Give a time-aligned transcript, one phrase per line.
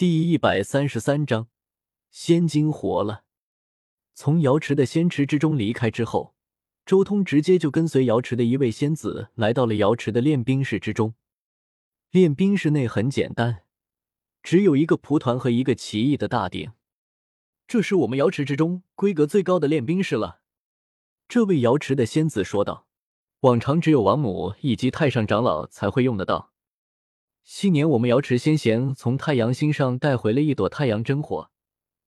[0.00, 1.48] 第一百三十三章，
[2.10, 3.24] 仙金活了。
[4.14, 6.34] 从瑶池的仙池之中离开之后，
[6.86, 11.12] 周通直接就跟随瑶池的一位仙子来到了瑶池的练兵室之中。
[12.12, 13.64] 练兵室内很简单，
[14.42, 16.72] 只有一个蒲团和一个奇异的大鼎。
[17.68, 20.40] 这是我们瑶池之中规格最高的练兵室了。
[21.28, 22.86] 这位瑶池的仙子说道
[23.40, 26.54] ：“往常只有王母以及太上长老才会用得到。”
[27.52, 31.50] 昔年我们瑶池仙贤从太阳星上带回了一朵太阳真火，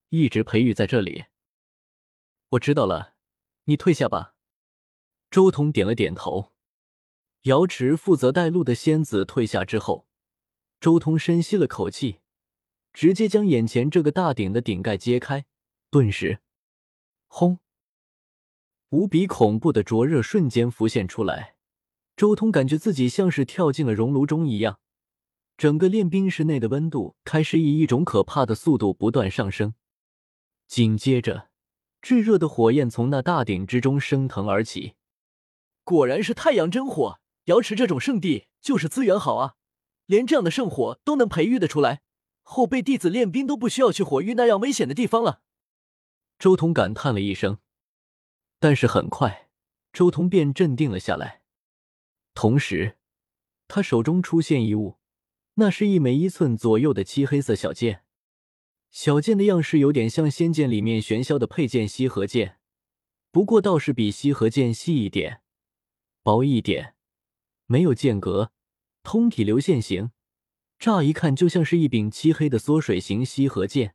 [0.07, 1.25] 一直培育在这里。
[2.51, 3.15] 我知道了，
[3.65, 4.35] 你退下吧。
[5.29, 6.53] 周通点了点头。
[7.41, 10.07] 瑶池负责带路的仙子退下之后，
[10.79, 12.21] 周通深吸了口气，
[12.93, 15.45] 直接将眼前这个大鼎的顶盖揭开，
[15.91, 16.39] 顿时，
[17.27, 17.59] 轰！
[18.91, 21.57] 无比恐怖的灼热瞬间浮现出来。
[22.15, 24.79] 周通感觉自己像是跳进了熔炉中一样。
[25.57, 29.75] 整个练兵室内的温度开始以一种可怕的速度不断上升，
[30.67, 31.49] 紧接着，
[32.01, 34.95] 炙热的火焰从那大鼎之中升腾而起。
[35.83, 37.19] 果然是太阳真火！
[37.45, 39.55] 瑶池这种圣地就是资源好啊，
[40.05, 42.01] 连这样的圣火都能培育的出来，
[42.41, 45.41] 后辈弟子练兵都不需要去火域那样危险的地方了。
[46.39, 47.59] 周通感叹了一声，
[48.59, 49.49] 但是很快，
[49.91, 51.41] 周通便镇定了下来，
[52.33, 52.97] 同时，
[53.67, 54.97] 他手中出现一物。
[55.55, 58.03] 那是一枚一寸左右的漆黑色小剑，
[58.89, 62.57] 小剑的样式有点像仙剑里面玄霄的佩剑西河剑，
[63.31, 65.41] 不过倒是比西河剑细一点、
[66.23, 66.95] 薄一点，
[67.67, 68.51] 没有剑格，
[69.03, 70.09] 通体流线型，
[70.79, 73.93] 乍一看就像是一柄漆黑的缩水型西河剑。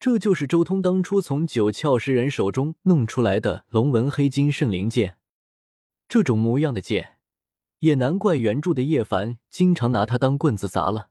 [0.00, 5.18] 这就是周通当初从九窍石人手中弄出来的龙纹黑金圣灵剑，
[6.08, 7.11] 这种模样的剑。
[7.82, 11.10] 也难怪原著的叶凡经常拿它当棍子砸了。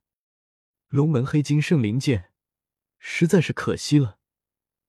[0.87, 2.31] 龙门黑金圣灵剑，
[2.97, 4.19] 实在是可惜了。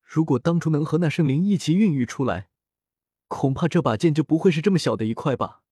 [0.00, 2.50] 如果当初能和那圣灵一起孕育出来，
[3.26, 5.62] 恐怕这把剑就不会是这么小的一块吧。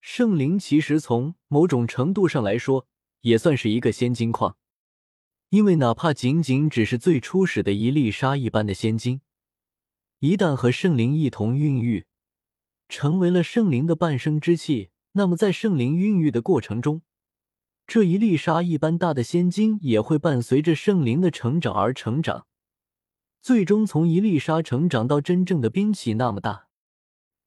[0.00, 2.88] 圣灵其实从某种程度上来说，
[3.20, 4.56] 也算是一个仙金矿，
[5.50, 9.20] 因为哪怕仅仅只是最初始的一粒沙一般的仙金，
[10.18, 12.06] 一旦和圣灵一同孕育。
[12.90, 17.02] 成为了圣灵的半生之气，那么在圣灵孕育的过程中，
[17.88, 22.46] 这一粒沙一般大的仙晶也会伴随着圣灵的成长而成长，
[23.42, 26.68] 最终从一粒沙成长到真正的兵器那么大。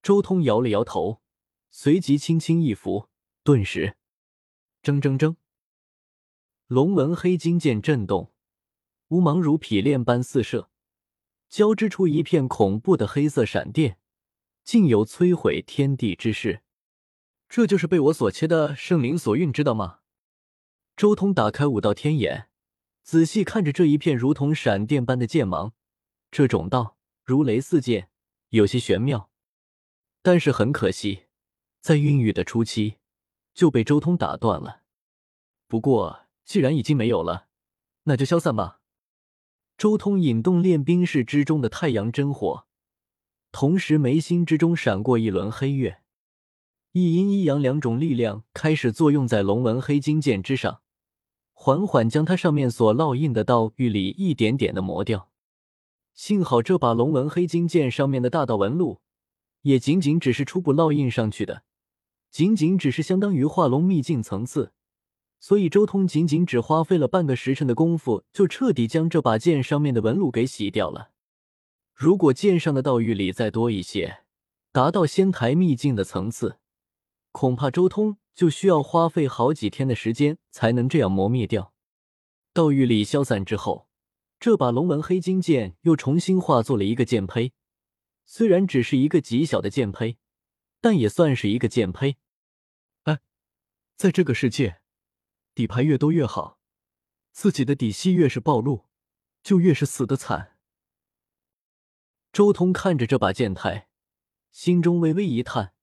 [0.04, 1.22] 周通摇了摇头，
[1.70, 3.08] 随即轻轻一拂，
[3.42, 3.96] 顿时，
[4.84, 5.38] 铮铮铮，
[6.68, 8.34] 龙纹黑金剑震动，
[9.08, 10.70] 乌芒如匹练般四射，
[11.48, 13.98] 交织出一片恐怖的黑色闪电。
[14.66, 16.64] 竟有摧毁天地之势，
[17.54, 20.00] 这就是被我所切的圣灵所蕴，知道吗？
[20.96, 22.48] 周通打开五道天眼，
[23.04, 25.74] 仔细看着这一片如同闪电般的剑芒，
[26.32, 26.96] 这种道
[27.26, 28.08] 如雷似剑，
[28.52, 29.30] 有些玄妙。
[30.22, 31.26] 但是很可惜，
[31.82, 33.00] 在孕育的初期
[33.54, 34.84] 就被周通打断了。
[35.68, 37.48] 不过既然已经没有了，
[38.04, 38.80] 那就消散吧。
[39.78, 42.66] 周通引动炼兵室之中的太阳真火。
[43.52, 46.01] 同时，眉心之中闪过一轮黑月，
[46.94, 50.82] 一阴一阳两种力量开始作用在龙纹黑金剑之上，
[51.54, 55.30] 缓缓将它上面所烙印的道玉里一点点的磨掉。
[56.14, 59.00] 幸好这把龙纹黑金剑上面的大道纹路，
[59.62, 61.64] 也仅仅只是初步烙印上去的，
[62.30, 64.74] 仅仅只是相当于化龙秘境层次，
[65.40, 71.12] 所以周通仅仅只花费了半个时辰的功夫，就彻底将这把剑上面的纹路给洗掉了。
[71.96, 74.24] 如果剑上的道玉里再多一些，
[74.74, 76.58] 达到仙台秘境的层次，
[77.32, 81.74] 恐怕周通就需要花费好几天的时间才能这样磨灭掉。
[82.54, 83.88] 道玉里消散之后，
[84.40, 87.54] 这把龙纹黑金剑又重新化作了一个剑胚。
[88.26, 90.18] 虽然只是一个极小的剑胚，
[90.80, 92.18] 但也算是一个剑胚。
[93.04, 93.20] 哎，
[93.96, 94.82] 在这个世界，
[95.54, 96.60] 底牌越多越好，
[97.32, 98.88] 自己的底细越是暴露，
[99.44, 100.58] 就越是死的惨。
[102.32, 103.90] 周通看着这把剑胎，
[104.52, 105.74] 心中微微一叹，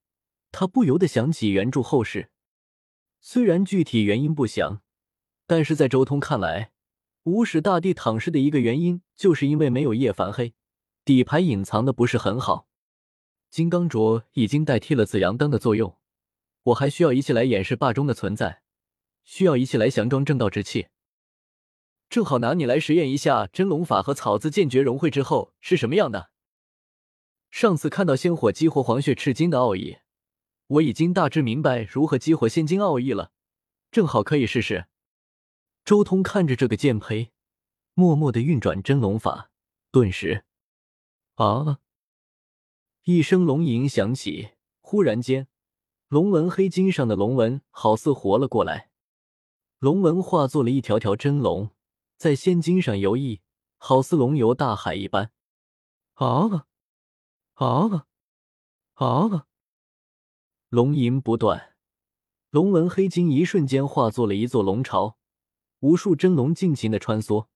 [0.58, 2.32] 他不由得想起原著后事。
[3.20, 4.82] 虽然具体原因不详，
[5.46, 6.72] 但是在周通看来，
[7.22, 10.54] 无始大帝躺尸的一个原因，就是因为没有叶凡黑，
[11.04, 12.66] 底牌隐藏的不是很好。
[13.48, 15.96] 金刚镯已经代替了紫阳灯的作用，
[16.64, 18.62] 我还需要仪器来掩饰霸中的存在，
[19.22, 20.88] 需要仪器来降装正道之气。
[22.10, 26.30] 正好拿你来实验一下真龙法和草字剑诀融汇之后是什么样的。
[27.48, 29.98] 上次看到仙火激活黄血赤金的奥义，
[30.68, 33.32] 我已经大致明白如何激活仙金奥义了，
[33.90, 34.86] 正好可以试试。
[35.84, 37.32] 周通看着这个剑胚，
[37.94, 39.50] 默默的运转真龙法，
[39.90, 40.44] 顿时，
[41.36, 41.80] 啊！
[43.04, 44.50] 一声龙吟响起，
[44.82, 45.48] 忽然间，
[46.08, 48.90] 龙纹黑金上的龙纹好似活了过来，
[49.78, 51.70] 龙纹化作了一条条真龙，
[52.18, 53.40] 在仙金上游弋，
[53.78, 55.32] 好似龙游大海一般。
[56.12, 56.66] 啊！
[57.54, 58.06] 啊！
[58.94, 59.47] 啊！
[60.70, 61.76] 龙吟不断，
[62.50, 65.16] 龙纹黑金一瞬间化作了一座龙巢。
[65.78, 67.46] 无数真龙尽情的穿梭，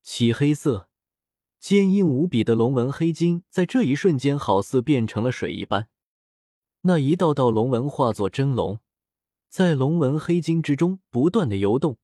[0.00, 0.88] 漆黑色、
[1.58, 5.88] 坚硬无比的龙纹黑金在这一瞬间好似变成了水一般。
[6.82, 8.78] 那一道道龙纹化作真龙，
[9.48, 11.98] 在龙纹黑金之中不断的游动。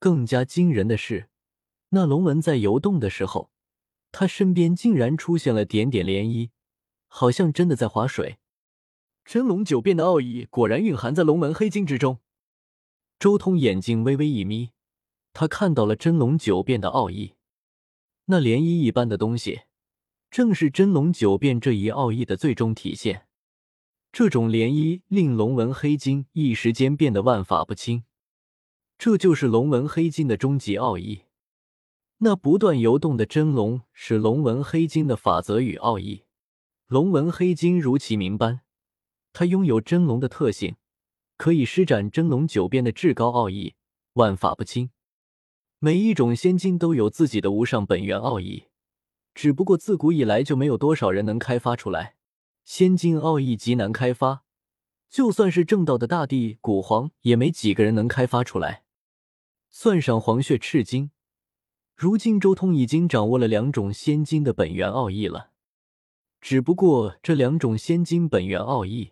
[0.00, 1.28] 更加惊人的是，
[1.90, 3.52] 那龙纹在游动的时候，
[4.10, 6.50] 它身边竟然出现了点点涟漪，
[7.06, 8.38] 好像真的在划水。
[9.24, 12.18] 真龙九变的奥义果然蕴含在龙纹黑金之中。
[13.18, 14.70] 周通眼睛微微一眯，
[15.32, 17.34] 他看到了真龙九变的奥义，
[18.24, 19.62] 那涟漪一般的东西，
[20.30, 23.26] 正是真龙九变这一奥义的最终体现。
[24.10, 28.04] 这种涟漪令龙纹黑金一时间变得万法不侵，
[28.98, 31.22] 这就是龙纹黑金的终极奥义。
[32.18, 36.24] 那不断游动的真龙是龙纹黑金的法则与奥义。
[36.86, 38.60] 龙纹黑金如其名般，
[39.32, 40.76] 它拥有真龙的特性。
[41.38, 43.74] 可以施展真龙九变的至高奥义，
[44.12, 44.90] 万法不侵。
[45.80, 48.66] 每一种仙金都有自己的无上本源奥义，
[49.34, 52.14] 只不过自古以来就没有多少人能开发出来。
[52.64, 54.44] 仙金奥义极难开发，
[55.10, 58.84] 就算是正道的大帝古皇，也没几个人能开发出来。
[59.68, 61.10] 算上黄血赤金，
[61.96, 65.50] 如今周通已经掌握了两种仙金的本源奥义了。
[66.40, 69.11] 只不过这两种仙金本源奥义。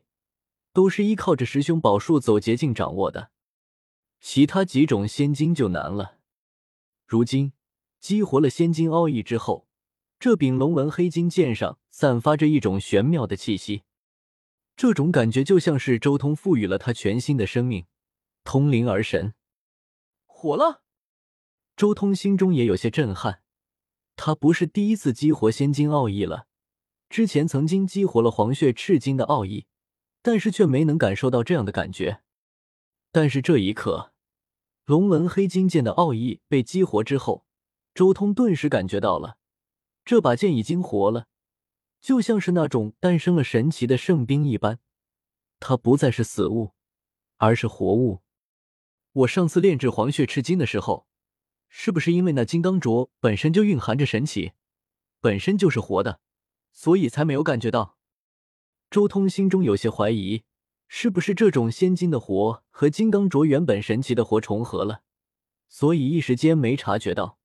[0.73, 3.31] 都是依靠着十凶宝术走捷径掌握的，
[4.21, 6.19] 其他几种仙金就难了。
[7.07, 7.53] 如今
[7.99, 9.67] 激活了仙金奥义之后，
[10.19, 13.83] 这柄龙纹黑金剑上散发着一种玄妙的气息，
[14.77, 17.87] 这种感觉就像是周通赋予了他全新的生命，
[18.45, 19.35] 通灵而神。
[20.27, 20.83] 火了！
[21.77, 23.43] 周通心中也有些震撼，
[24.15, 26.47] 他不是第一次激活仙金奥义了，
[27.09, 29.67] 之前曾经激活了黄血赤金的奥义。
[30.23, 32.23] 但是却没能感受到这样的感觉。
[33.13, 34.13] 但是这一刻，
[34.85, 37.45] 龙纹黑金剑的奥义被激活之后，
[37.95, 39.37] 周通顿时感觉到了，
[40.05, 41.27] 这把剑已经活了，
[42.01, 44.79] 就像是那种诞生了神奇的圣兵一般。
[45.59, 46.73] 它不再是死物，
[47.37, 48.23] 而是活物。
[49.13, 51.07] 我上次炼制黄血赤金的时候，
[51.69, 54.53] 是不是因为那金刚镯本身就蕴含着神奇，
[55.21, 56.21] 本身就是活的，
[56.73, 57.99] 所以才没有感觉到？
[58.91, 60.43] 周通心中有些怀疑，
[60.89, 65.03] 是不是这种仙金的活和金刚镯原本神奇的活重合了，
[65.69, 67.40] 所以一时间没察觉到。